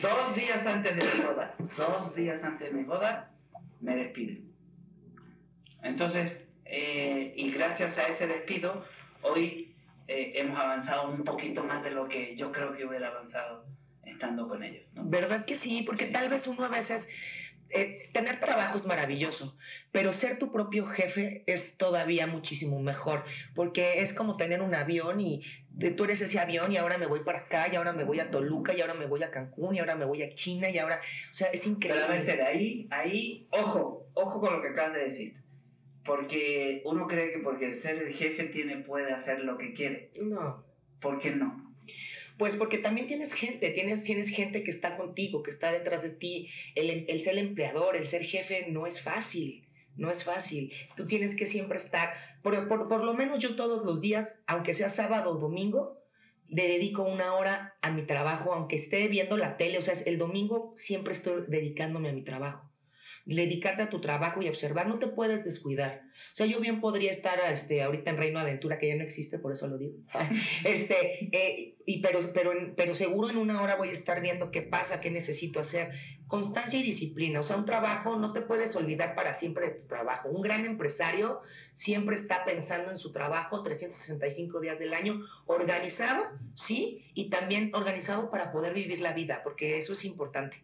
[0.01, 3.31] dos días antes de mi boda, dos días antes de mi boda,
[3.79, 4.51] me despiden.
[5.83, 6.31] Entonces,
[6.65, 8.83] eh, y gracias a ese despido,
[9.21, 9.75] hoy
[10.07, 13.65] eh, hemos avanzado un poquito más de lo que yo creo que hubiera avanzado
[14.19, 14.83] con ellos.
[14.93, 15.83] ¿Verdad que sí?
[15.83, 17.07] Porque tal vez uno a veces...
[17.71, 19.55] Eh, tener trabajo es maravilloso,
[19.91, 25.19] pero ser tu propio jefe es todavía muchísimo mejor, porque es como tener un avión
[25.19, 25.43] y
[25.95, 28.31] tú eres ese avión y ahora me voy para acá y ahora me voy a
[28.31, 30.99] Toluca y ahora me voy a Cancún y ahora me voy a China y ahora,
[31.29, 32.01] o sea, es increíble.
[32.07, 35.35] Pero a ver, ahí, ahí, ojo, ojo con lo que acabas de decir.
[36.03, 40.09] Porque uno cree que porque el ser el jefe tiene, puede hacer lo que quiere.
[40.19, 40.65] No.
[40.99, 41.68] ¿Por qué no?
[42.39, 46.09] Pues porque también tienes gente, tienes, tienes gente que está contigo, que está detrás de
[46.09, 46.47] ti.
[46.73, 50.71] El, el ser empleador, el ser jefe no es fácil, no es fácil.
[50.95, 54.73] Tú tienes que siempre estar, por, por, por lo menos yo todos los días, aunque
[54.73, 56.01] sea sábado o domingo,
[56.47, 60.17] le dedico una hora a mi trabajo, aunque esté viendo la tele, o sea, el
[60.17, 62.68] domingo siempre estoy dedicándome a mi trabajo.
[63.35, 66.03] Dedicarte a tu trabajo y observar, no te puedes descuidar.
[66.33, 69.39] O sea, yo bien podría estar este, ahorita en Reino Aventura, que ya no existe,
[69.39, 69.95] por eso lo digo.
[70.65, 74.61] este, eh, y pero, pero, pero seguro en una hora voy a estar viendo qué
[74.61, 75.91] pasa, qué necesito hacer.
[76.27, 77.39] Constancia y disciplina.
[77.39, 80.29] O sea, un trabajo no te puedes olvidar para siempre de tu trabajo.
[80.29, 81.41] Un gran empresario
[81.73, 87.05] siempre está pensando en su trabajo 365 días del año, organizado, ¿sí?
[87.13, 90.63] Y también organizado para poder vivir la vida, porque eso es importante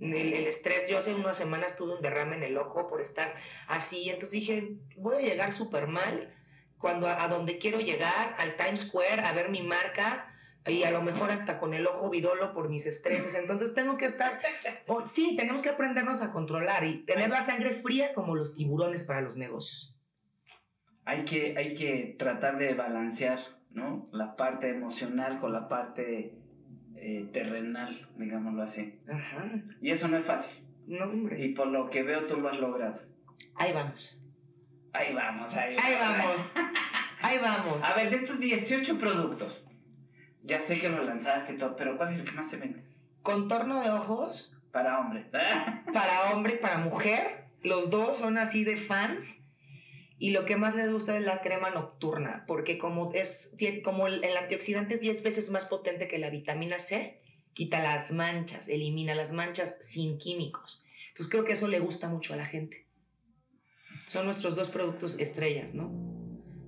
[0.00, 0.88] el, estrés.
[0.88, 3.34] Yo hace unas semanas tuve un derrame en el ojo por estar
[3.68, 6.34] así, entonces dije, voy a llegar súper mal
[6.78, 10.30] cuando a, donde quiero llegar, al Times Square, a ver mi marca
[10.66, 13.34] y a lo mejor hasta con el ojo virolo por mis estreses.
[13.34, 14.40] Entonces tengo que estar,
[15.06, 19.20] sí, tenemos que aprendernos a controlar y tener la sangre fría como los tiburones para
[19.20, 19.96] los negocios.
[21.06, 24.08] Hay que, hay que tratar de balancear, ¿no?
[24.12, 26.43] La parte emocional con la parte
[26.96, 29.00] eh, terrenal, digámoslo así.
[29.08, 29.50] Ajá.
[29.80, 30.64] Y eso no es fácil.
[30.86, 31.44] No, hombre.
[31.44, 33.00] Y por lo que veo tú lo has logrado.
[33.56, 34.18] Ahí vamos.
[34.92, 36.52] Ahí vamos, ahí, ahí vamos.
[37.20, 37.82] ahí vamos.
[37.82, 39.64] A ver, de estos 18 productos,
[40.42, 42.84] ya sé que los lanzaste todo, pero ¿cuál es el que más se vende?
[43.22, 44.56] Contorno de ojos.
[44.70, 45.26] Para hombre.
[45.92, 47.46] para hombre y para mujer.
[47.62, 49.43] Los dos son así de fans.
[50.18, 54.36] Y lo que más les gusta es la crema nocturna, porque como, es, como el,
[54.36, 57.20] antioxidante es 10 veces más potente que la vitamina C,
[57.52, 60.84] quita las manchas, elimina las manchas sin químicos.
[61.08, 62.86] Entonces creo que eso le gusta mucho a la gente.
[64.06, 65.90] Son nuestros dos productos estrellas, ¿no?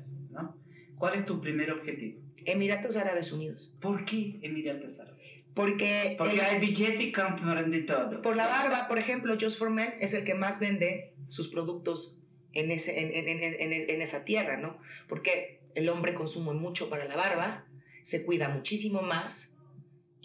[1.04, 2.22] ¿Cuál es tu primer objetivo?
[2.46, 3.76] Emiratos Árabes Unidos.
[3.82, 5.44] ¿Por qué Emiratos Árabes?
[5.54, 8.22] Porque, Porque hay billete y compran de todo.
[8.22, 12.22] Por la barba, por ejemplo, Just for Men es el que más vende sus productos
[12.54, 14.80] en, ese, en, en, en, esa tierra, ¿no?
[15.10, 17.66] Porque el hombre consume mucho para la barba,
[18.04, 19.53] se cuida muchísimo más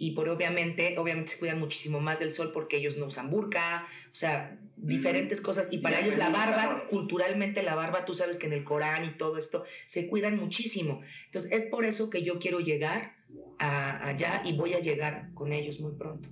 [0.01, 3.85] y por obviamente, obviamente se cuidan muchísimo más del sol porque ellos no usan burka,
[4.09, 5.67] o sea, diferentes cosas.
[5.71, 9.09] Y para ellos la barba, culturalmente la barba, tú sabes que en el Corán y
[9.09, 11.01] todo esto, se cuidan muchísimo.
[11.25, 13.17] Entonces es por eso que yo quiero llegar
[13.59, 16.29] a, allá y voy a llegar con ellos muy pronto.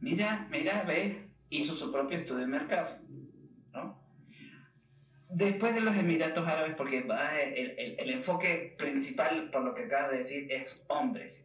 [0.00, 2.96] Mira, mira, ve, hizo su propio estudio de mercado,
[3.74, 4.00] ¿no?
[5.28, 10.18] Después de los Emiratos Árabes, porque el, el, enfoque principal, por lo que acabas de
[10.18, 11.44] decir, es hombres.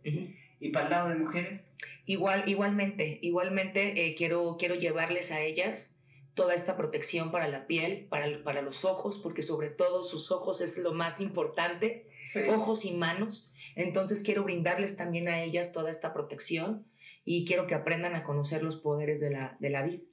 [0.61, 1.61] ¿Y para el lado de mujeres?
[2.05, 5.99] Igual, igualmente, igualmente eh, quiero, quiero llevarles a ellas
[6.35, 10.61] toda esta protección para la piel, para, para los ojos, porque sobre todo sus ojos
[10.61, 12.07] es lo más importante,
[12.49, 13.51] ojos y manos.
[13.75, 16.85] Entonces quiero brindarles también a ellas toda esta protección
[17.25, 20.03] y quiero que aprendan a conocer los poderes de la, de la vida.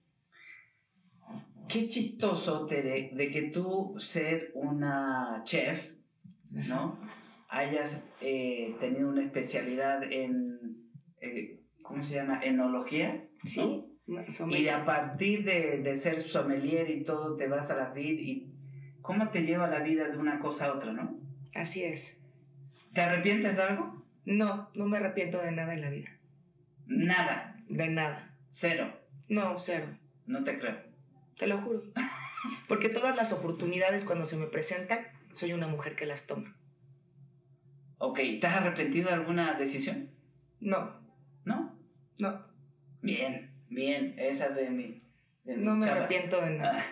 [1.69, 5.93] Qué chistoso, Tere, de que tú ser una chef,
[6.51, 6.99] ¿no?
[7.49, 10.59] Hayas eh, tenido una especialidad en,
[11.21, 12.41] eh, ¿cómo se llama?
[12.43, 13.25] Enología.
[13.45, 13.85] Sí.
[14.51, 18.55] Y a partir de, de, ser sommelier y todo, te vas a la vida y
[19.03, 21.21] cómo te lleva la vida de una cosa a otra, ¿no?
[21.55, 22.19] Así es.
[22.95, 24.05] ¿Te arrepientes de algo?
[24.25, 26.11] No, no me arrepiento de nada en la vida.
[26.87, 27.57] Nada.
[27.69, 28.35] De nada.
[28.51, 28.99] Cero.
[29.29, 29.87] No, cero.
[30.27, 30.79] No te creo.
[31.37, 31.83] Te lo juro.
[32.67, 36.58] Porque todas las oportunidades cuando se me presentan, soy una mujer que las toma.
[37.99, 40.11] Ok, ¿te has arrepentido de alguna decisión?
[40.61, 41.01] No.
[41.45, 41.77] ¿No?
[42.19, 42.47] No.
[43.03, 44.99] Bien, bien, esa de mi...
[45.45, 46.85] no me arrepiento de nada.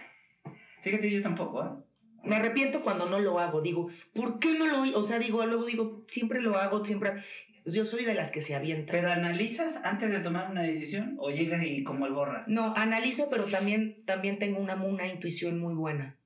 [0.44, 1.86] Ah, fíjate, yo tampoco, ¿eh?
[2.24, 3.60] Me arrepiento cuando no lo hago.
[3.60, 7.12] Digo, ¿por qué no lo O sea, digo, luego digo, siempre lo hago, siempre.
[7.64, 8.92] Yo soy de las que se avientan.
[8.92, 12.48] ¿Pero analizas antes de tomar una decisión o llegas y como el borras?
[12.48, 16.16] No, analizo, pero también, también tengo una, una intuición muy buena.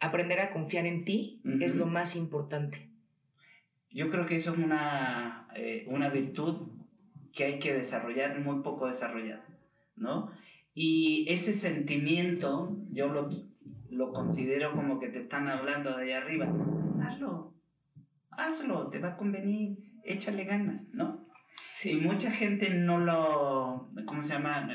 [0.00, 2.89] Aprender a confiar en ti es lo más importante.
[3.92, 6.68] Yo creo que eso es una, eh, una virtud
[7.32, 9.44] que hay que desarrollar, muy poco desarrollada,
[9.96, 10.30] ¿no?
[10.74, 13.28] Y ese sentimiento, yo lo,
[13.90, 16.46] lo considero como que te están hablando de ahí arriba.
[17.02, 17.54] Hazlo,
[18.30, 21.26] hazlo, te va a convenir, échale ganas, ¿no?
[21.72, 21.92] Sí.
[21.92, 24.68] Y mucha gente no lo, ¿cómo se llama?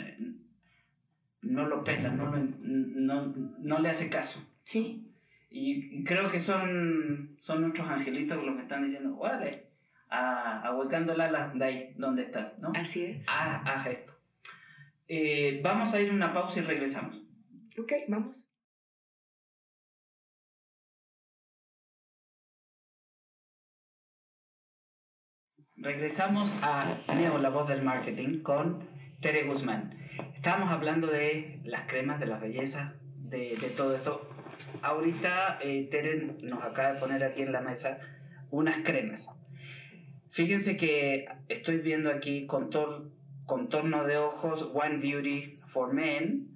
[1.42, 4.40] No lo pela, no, no, no le hace caso.
[4.64, 5.15] Sí.
[5.58, 9.70] Y, creo que son, son nuestros angelitos los que están diciendo, vale,
[10.10, 12.74] a, ahuecando la ala de ahí, donde estás, ¿no?
[12.76, 13.26] Así es.
[13.26, 14.14] Haz, haz esto.
[15.08, 17.24] Eh, vamos a ir a una pausa y regresamos.
[17.80, 18.50] Ok, vamos.
[25.78, 28.90] Regresamos a Neo, la voz del marketing, con
[29.22, 29.98] Tere Guzmán.
[30.36, 34.35] Estábamos hablando de las cremas, de la belleza, de, de todo esto.
[34.82, 38.00] Ahorita eh, Tere nos acaba de poner aquí en la mesa
[38.52, 39.28] unas cremas.
[40.32, 43.12] Fíjense que estoy viendo aquí contor,
[43.46, 46.50] contorno de ojos One Beauty for Men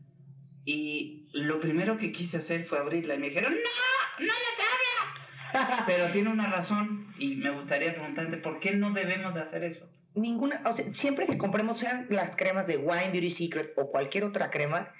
[0.66, 5.84] y lo primero que quise hacer fue abrirla y me dijeron, no, no las abras.
[5.88, 9.90] Pero tiene una razón y me gustaría preguntarte, ¿por qué no debemos de hacer eso?
[10.14, 14.26] Ninguna, o sea, siempre que compremos sean las cremas de Wine Beauty Secret o cualquier
[14.26, 14.92] otra crema,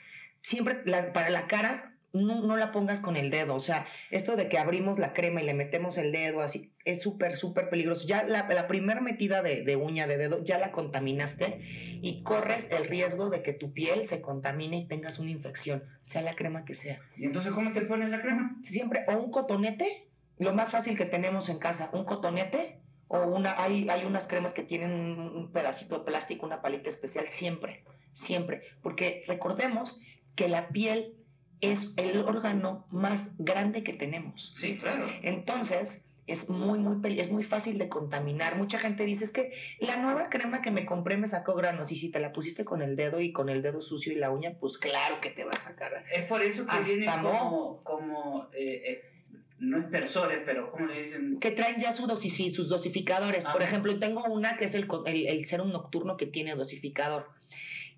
[0.42, 3.56] siempre la- para la cara no, no la pongas con el dedo.
[3.56, 7.02] O sea, esto de que abrimos la crema y le metemos el dedo así, es
[7.02, 8.08] súper, súper peligroso.
[8.08, 11.60] Ya la, la primera metida de, de uña de dedo ya la contaminaste
[12.02, 16.22] y corres el riesgo de que tu piel se contamine y tengas una infección, sea
[16.22, 17.00] la crema que sea.
[17.18, 18.58] ¿Y entonces cómo te pones la crema?
[18.64, 22.82] Siempre, o un cotonete, lo más fácil que tenemos en casa, un cotonete.
[23.12, 25.20] O una, hay, hay unas cremas que tienen un
[25.50, 28.62] un pedacito de plástico, una palita especial, siempre, siempre.
[28.84, 30.00] Porque recordemos
[30.36, 31.16] que la piel
[31.62, 34.54] es el órgano más grande que tenemos.
[34.56, 35.06] Sí, claro.
[35.24, 38.56] Entonces, es muy, muy, peli- es muy fácil de contaminar.
[38.56, 41.92] Mucha gente dice, es que la nueva crema que me compré me sacó granos.
[41.92, 44.30] Y si te la pusiste con el dedo y con el dedo sucio y la
[44.30, 46.06] uña, pues claro que te va a sacar.
[46.14, 49.02] Es por eso que como, como eh, eh,
[49.58, 51.40] no espersores, pero ¿cómo le dicen?
[51.40, 53.48] que traen ya su dosis, sus dosificadores.
[53.48, 57.28] Por ejemplo, tengo una que es el, el, el serum nocturno que tiene dosificador.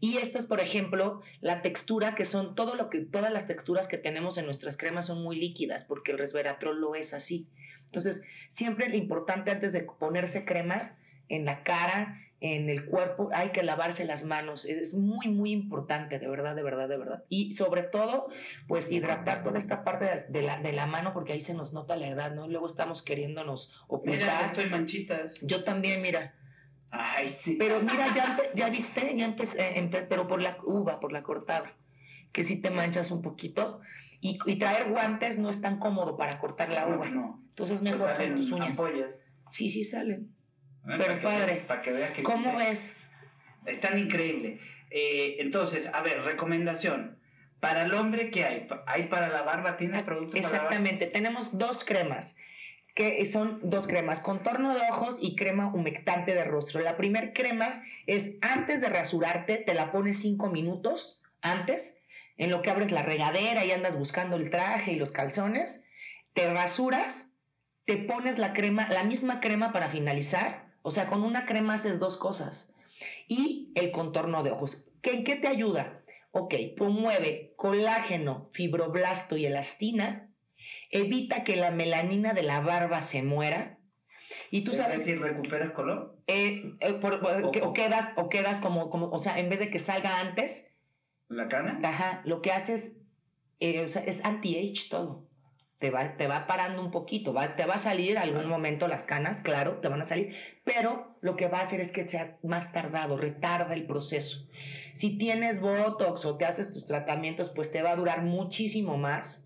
[0.01, 3.87] Y esta es, por ejemplo, la textura, que son todo lo que, todas las texturas
[3.87, 7.47] que tenemos en nuestras cremas son muy líquidas, porque el resveratrol lo es así.
[7.85, 10.97] Entonces, siempre lo importante antes de ponerse crema
[11.29, 14.65] en la cara, en el cuerpo, hay que lavarse las manos.
[14.65, 17.23] Es muy, muy importante, de verdad, de verdad, de verdad.
[17.29, 18.29] Y sobre todo,
[18.67, 21.95] pues hidratar toda esta parte de, la, de la mano, porque ahí se nos nota
[21.95, 22.47] la edad, ¿no?
[22.47, 24.45] Luego estamos queriéndonos Mira, ocultar.
[24.47, 25.39] estoy manchitas.
[25.41, 26.33] Yo también, mira.
[26.91, 27.55] Ay, sí.
[27.57, 31.73] Pero mira, ya, ya viste, ya empecé, empe- pero por la uva, por la cortada,
[32.33, 33.79] que si te manchas un poquito.
[34.19, 37.09] Y, y traer guantes no es tan cómodo para cortar la No, uva.
[37.09, 37.43] no.
[37.49, 38.67] Entonces Te mejor con salen tus uñas.
[38.79, 39.19] ampollas.
[39.49, 40.21] Sí, sí salen.
[40.83, 40.85] ¿eh?
[40.85, 41.45] Pero Para que padre.
[41.53, 42.95] veas- Para que veas que sí ¿Cómo se- ves?
[43.65, 44.59] Están increíbles.
[44.91, 47.17] Eh, entonces, a ver, recomendación.
[47.59, 48.67] Para el hombre, ¿qué hay?
[48.87, 49.77] ¿Hay para la barba?
[49.77, 50.67] ¿Tienes productos para la barba?
[50.75, 51.07] Exactamente.
[51.07, 52.35] Tenemos dos cremas,
[52.95, 56.81] que son dos cremas, contorno de ojos y crema humectante de rostro.
[56.81, 61.97] La primer crema es antes de rasurarte, te la pones cinco minutos antes,
[62.37, 65.85] en lo que abres la regadera y andas buscando el traje y los calzones,
[66.33, 67.33] te rasuras,
[67.85, 71.99] te pones la crema, la misma crema para finalizar, o sea, con una crema haces
[71.99, 72.73] dos cosas.
[73.27, 74.85] Y el contorno de ojos.
[75.01, 76.01] ¿Qué, ¿En qué te ayuda?
[76.31, 80.30] Ok, promueve colágeno, fibroblasto y elastina,
[80.89, 83.77] evita que la melanina de la barba se muera.
[84.49, 86.17] Y tú Es sabes, decir, ¿recuperas color?
[86.27, 89.49] eh, eh, por- por- O- que- o, quedas, o quedas como, como, o sea, en
[89.49, 90.67] vez de que salga antes,
[91.27, 91.79] ¿La cana?
[91.83, 92.97] Ajá, lo que haces
[93.61, 95.27] eh, o sea, es anti-age todo.
[95.77, 99.03] Te va, te va parando un poquito, va, te va a salir algún momento las
[99.03, 102.37] canas, claro, te van a salir, pero lo que va a hacer es que sea
[102.43, 104.47] más tardado, retarda el proceso.
[104.93, 109.40] Si tienes Botox o te haces tus tratamientos, pues te va a durar muchísimo más.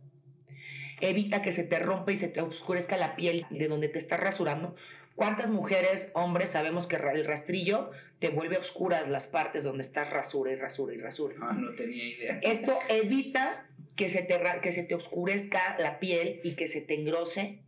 [1.01, 4.19] Evita que se te rompa y se te oscurezca la piel de donde te estás
[4.19, 4.75] rasurando.
[5.15, 10.51] ¿Cuántas mujeres, hombres, sabemos que el rastrillo te vuelve oscuras las partes donde estás rasura
[10.51, 11.35] y rasura y rasura?
[11.41, 12.39] Ah, no tenía idea.
[12.41, 16.95] Esto evita que se te, que se te oscurezca la piel y que se te
[16.95, 17.59] engrose.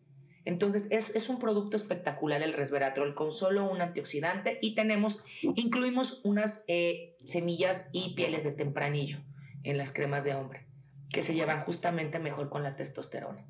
[0.43, 6.21] Entonces es, es un producto espectacular el resveratrol con solo un antioxidante y tenemos, incluimos
[6.25, 9.19] unas eh, semillas y pieles de tempranillo
[9.63, 10.66] en las cremas de hombre
[11.11, 13.41] que se llevan justamente mejor con la testosterona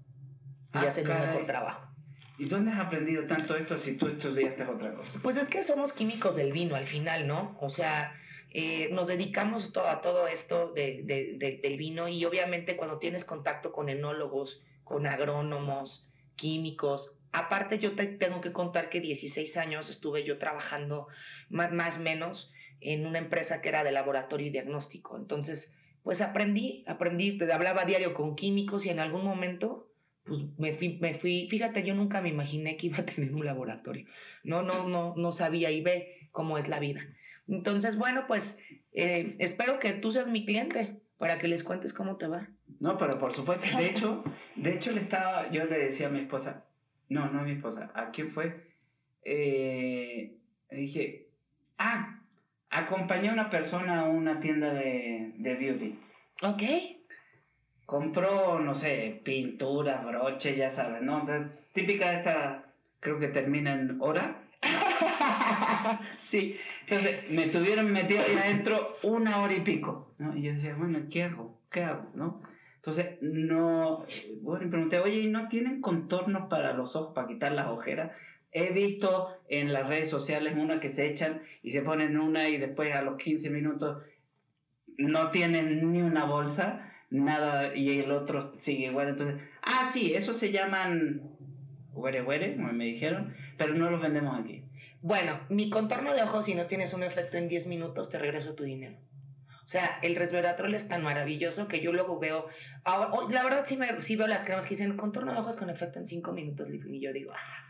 [0.73, 1.87] y Ah, hacen un mejor trabajo.
[2.37, 5.19] ¿Y dónde has aprendido tanto esto si tú estudiaste otra cosa?
[5.23, 7.57] Pues es que somos químicos del vino al final, ¿no?
[7.59, 8.13] O sea,
[8.51, 12.99] eh, nos dedicamos to- a todo esto de- de- de- del vino y obviamente cuando
[12.99, 19.57] tienes contacto con enólogos, con agrónomos, químicos, aparte yo te tengo que contar que 16
[19.57, 21.07] años estuve yo trabajando
[21.49, 25.17] más, más menos en una empresa que era de laboratorio y diagnóstico.
[25.17, 25.73] Entonces,
[26.07, 29.91] pues aprendí, aprendí, te hablaba diario con químicos y en algún momento
[30.23, 33.45] pues me fui, me fui, fíjate, yo nunca me imaginé que iba a tener un
[33.45, 34.05] laboratorio.
[34.45, 37.01] No, no, no, no sabía y ve cómo es la vida.
[37.49, 38.57] Entonces, bueno, pues
[38.93, 42.47] eh, espero que tú seas mi cliente para que les cuentes cómo te va.
[42.79, 43.67] No, pero por supuesto.
[43.77, 44.23] De hecho,
[44.55, 46.67] de hecho le estaba, yo le decía a mi esposa,
[47.09, 48.65] no, no a mi esposa, ¿a quién fue?
[49.25, 50.37] eh,
[50.71, 51.27] dije,
[51.77, 52.16] ah,
[52.77, 55.99] acompañé a una persona a una tienda de, de beauty.
[56.43, 56.63] Ok.
[57.85, 61.25] Compró, no sé, pintura, broches, ya sabes, ¿no?
[61.73, 64.43] Típica de esta, creo que termina en hora.
[66.17, 66.57] sí,
[66.87, 70.35] entonces me tuvieron metido ahí adentro una hora y pico, ¿no?
[70.35, 71.61] Y yo decía, bueno, ¿qué hago?
[71.69, 72.11] ¿Qué hago?
[72.13, 72.41] ¿No?
[72.75, 74.05] Entonces, no,
[74.41, 78.11] bueno, y pregunté, oye, ¿y no tienen contornos para los ojos, para quitar las ojeras?
[78.57, 82.57] He visto en las redes sociales una que se echan y se ponen una y
[82.57, 84.01] después a los 15 minutos
[84.97, 89.09] no tienen ni una bolsa, nada, y el otro sigue igual.
[89.09, 91.21] Entonces, ah, sí, esos se llaman
[91.93, 94.63] huere huere, como me dijeron, pero no los vendemos aquí.
[95.01, 98.55] Bueno, mi contorno de ojos, si no tienes un efecto en 10 minutos, te regreso
[98.55, 98.97] tu dinero.
[99.63, 102.47] O sea, el resveratrol es tan maravilloso que yo luego veo.
[102.83, 105.69] Ahora, la verdad, sí, me, sí veo las cremas que dicen contorno de ojos con
[105.69, 106.69] efecto en 5 minutos.
[106.71, 107.66] Y yo digo, ah,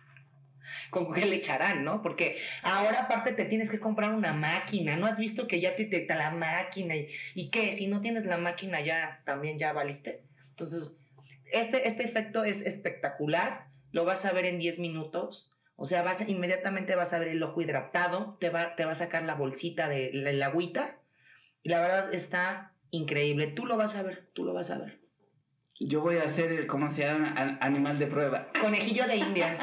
[0.90, 2.02] ¿con qué le echarán, no?
[2.02, 4.98] Porque ahora, aparte, te tienes que comprar una máquina.
[4.98, 6.96] ¿No has visto que ya te detecta la máquina?
[6.96, 7.74] ¿Y, y qué?
[7.74, 10.24] Si no tienes la máquina, ya también ya valiste.
[10.50, 10.92] Entonces,
[11.52, 13.68] este, este efecto es espectacular.
[13.92, 15.54] Lo vas a ver en 10 minutos.
[15.76, 18.96] O sea, vas, inmediatamente vas a ver el ojo hidratado, te va, te va a
[18.96, 21.00] sacar la bolsita de la agüita
[21.62, 23.48] y la verdad está increíble.
[23.48, 25.00] Tú lo vas a ver, tú lo vas a ver.
[25.80, 27.36] Yo voy a hacer el, ¿cómo se llama?
[27.62, 28.48] Animal de prueba.
[28.60, 29.62] Conejillo de indias.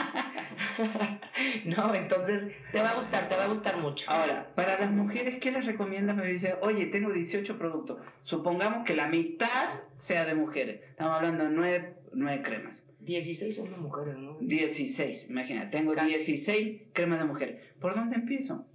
[1.64, 4.08] no, entonces te va a gustar, te va a gustar mucho.
[4.08, 6.16] Ahora, para las mujeres, ¿qué les recomiendas?
[6.16, 7.98] Me dice, oye, tengo 18 productos.
[8.22, 10.82] Supongamos que la mitad sea de mujeres.
[10.88, 12.86] Estamos hablando de 9, 9 cremas.
[13.00, 14.38] 16 son de mujeres, ¿no?
[14.40, 17.60] 16, imagina, tengo 16 cremas de mujeres.
[17.80, 18.66] ¿Por dónde empiezo?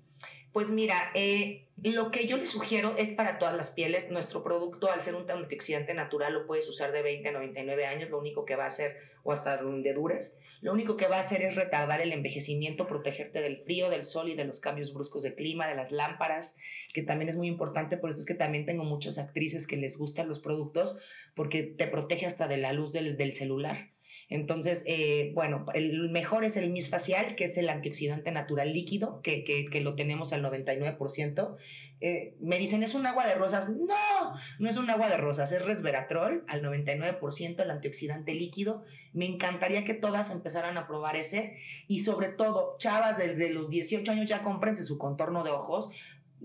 [0.52, 4.12] Pues mira, eh, lo que yo le sugiero es para todas las pieles.
[4.12, 8.10] Nuestro producto, al ser un antioxidante natural, lo puedes usar de 20 a 99 años.
[8.10, 11.22] Lo único que va a hacer, o hasta donde dures, lo único que va a
[11.22, 15.24] hacer es retardar el envejecimiento, protegerte del frío, del sol y de los cambios bruscos
[15.24, 16.58] de clima, de las lámparas,
[16.94, 17.98] que también es muy importante.
[17.98, 20.98] Por eso es que también tengo muchas actrices que les gustan los productos,
[21.34, 23.92] porque te protege hasta de la luz del, del celular.
[24.30, 29.22] Entonces, eh, bueno, el mejor es el Miss Facial, que es el antioxidante natural líquido,
[29.22, 31.58] que, que, que lo tenemos al 99%.
[32.02, 33.70] Eh, me dicen, ¿es un agua de rosas?
[33.70, 38.84] No, no es un agua de rosas, es resveratrol al 99%, el antioxidante líquido.
[39.14, 41.58] Me encantaría que todas empezaran a probar ese.
[41.88, 45.90] Y sobre todo, chavas desde los 18 años ya cómprense su contorno de ojos,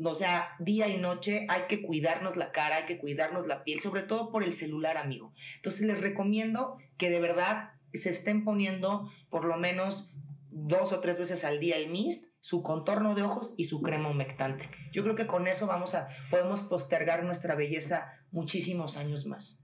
[0.03, 3.79] o sea, día y noche hay que cuidarnos la cara, hay que cuidarnos la piel,
[3.79, 5.33] sobre todo por el celular, amigo.
[5.57, 10.13] Entonces les recomiendo que de verdad se estén poniendo por lo menos
[10.51, 14.11] dos o tres veces al día el mist, su contorno de ojos y su crema
[14.11, 14.71] humectante.
[14.93, 19.63] Yo creo que con eso vamos a podemos postergar nuestra belleza muchísimos años más.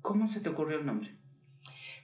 [0.00, 1.20] ¿Cómo se te ocurrió el nombre?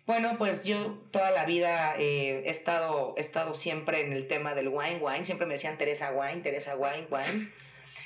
[0.07, 4.55] Bueno, pues yo toda la vida eh, he, estado, he estado siempre en el tema
[4.55, 5.25] del wine, wine.
[5.25, 7.51] Siempre me decían Teresa Wine, Teresa Wine, wine.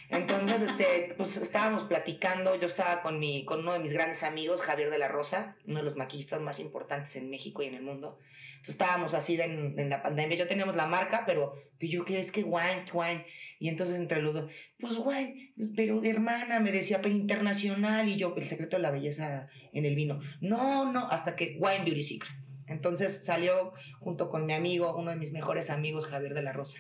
[0.09, 4.61] Entonces, este, pues estábamos platicando, yo estaba con, mi, con uno de mis grandes amigos,
[4.61, 7.83] Javier de la Rosa, uno de los maquillistas más importantes en México y en el
[7.83, 8.19] mundo.
[8.51, 12.31] Entonces estábamos así en, en la pandemia, ya teníamos la marca, pero yo que es
[12.31, 13.25] que wine, wine.
[13.59, 18.35] Y entonces entre los dos, pues wine, pero hermana, me decía, pero internacional, y yo,
[18.37, 20.21] el secreto de la belleza en el vino.
[20.41, 22.33] No, no, hasta que Wine Beauty Secret.
[22.67, 26.79] Entonces salió junto con mi amigo, uno de mis mejores amigos, Javier de la Rosa.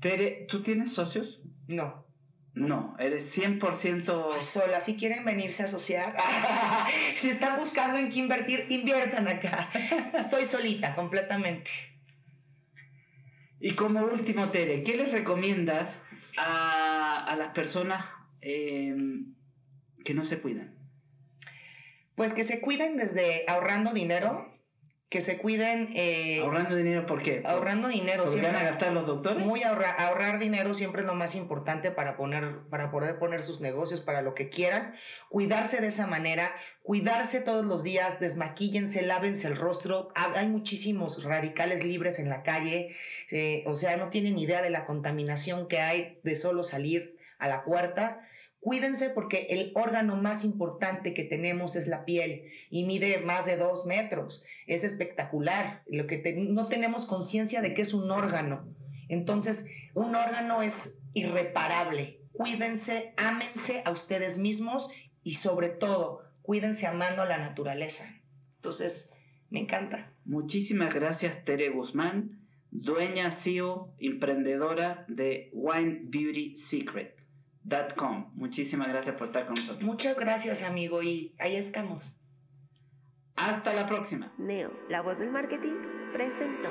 [0.00, 1.41] Tere, ¿tú tienes socios?
[1.68, 2.06] No.
[2.54, 4.80] No, eres 100% sola.
[4.80, 6.14] Si quieren venirse a asociar,
[7.16, 9.70] si están buscando en qué invertir, inviertan acá.
[10.18, 11.70] Estoy solita, completamente.
[13.58, 15.96] Y como último, Tere, ¿qué les recomiendas
[16.36, 18.04] a, a las personas
[18.42, 19.34] em,
[20.04, 20.74] que no se cuidan?
[22.16, 24.51] Pues que se cuiden desde ahorrando dinero,
[25.12, 25.90] que se cuiden.
[25.94, 27.42] Eh, ¿Ahorrando dinero por qué?
[27.44, 28.24] Ahorrando dinero.
[28.24, 29.44] ¿Por van a gastar los doctores?
[29.44, 33.60] Muy ahorrar, ahorrar dinero siempre es lo más importante para, poner, para poder poner sus
[33.60, 34.94] negocios para lo que quieran.
[35.28, 40.08] Cuidarse de esa manera, cuidarse todos los días, desmaquíllense, lávense el rostro.
[40.14, 42.96] Hay muchísimos radicales libres en la calle,
[43.30, 47.48] eh, o sea, no tienen idea de la contaminación que hay de solo salir a
[47.48, 48.26] la puerta.
[48.62, 53.56] Cuídense porque el órgano más importante que tenemos es la piel y mide más de
[53.56, 54.44] dos metros.
[54.68, 55.82] Es espectacular.
[55.88, 58.72] Lo que no tenemos conciencia de que es un órgano.
[59.08, 62.20] Entonces, un órgano es irreparable.
[62.30, 64.90] Cuídense, ámense a ustedes mismos
[65.24, 68.14] y sobre todo, cuídense amando a la naturaleza.
[68.58, 69.10] Entonces,
[69.50, 70.12] me encanta.
[70.24, 77.21] Muchísimas gracias, Tere Guzmán, dueña, CEO, emprendedora de Wine Beauty Secret.
[77.68, 78.30] .com.
[78.34, 79.82] Muchísimas gracias por estar con nosotros.
[79.82, 82.16] Muchas gracias, amigo, y ahí estamos.
[83.36, 84.32] Hasta la próxima.
[84.38, 85.74] Neo, la voz del marketing,
[86.12, 86.70] presentó.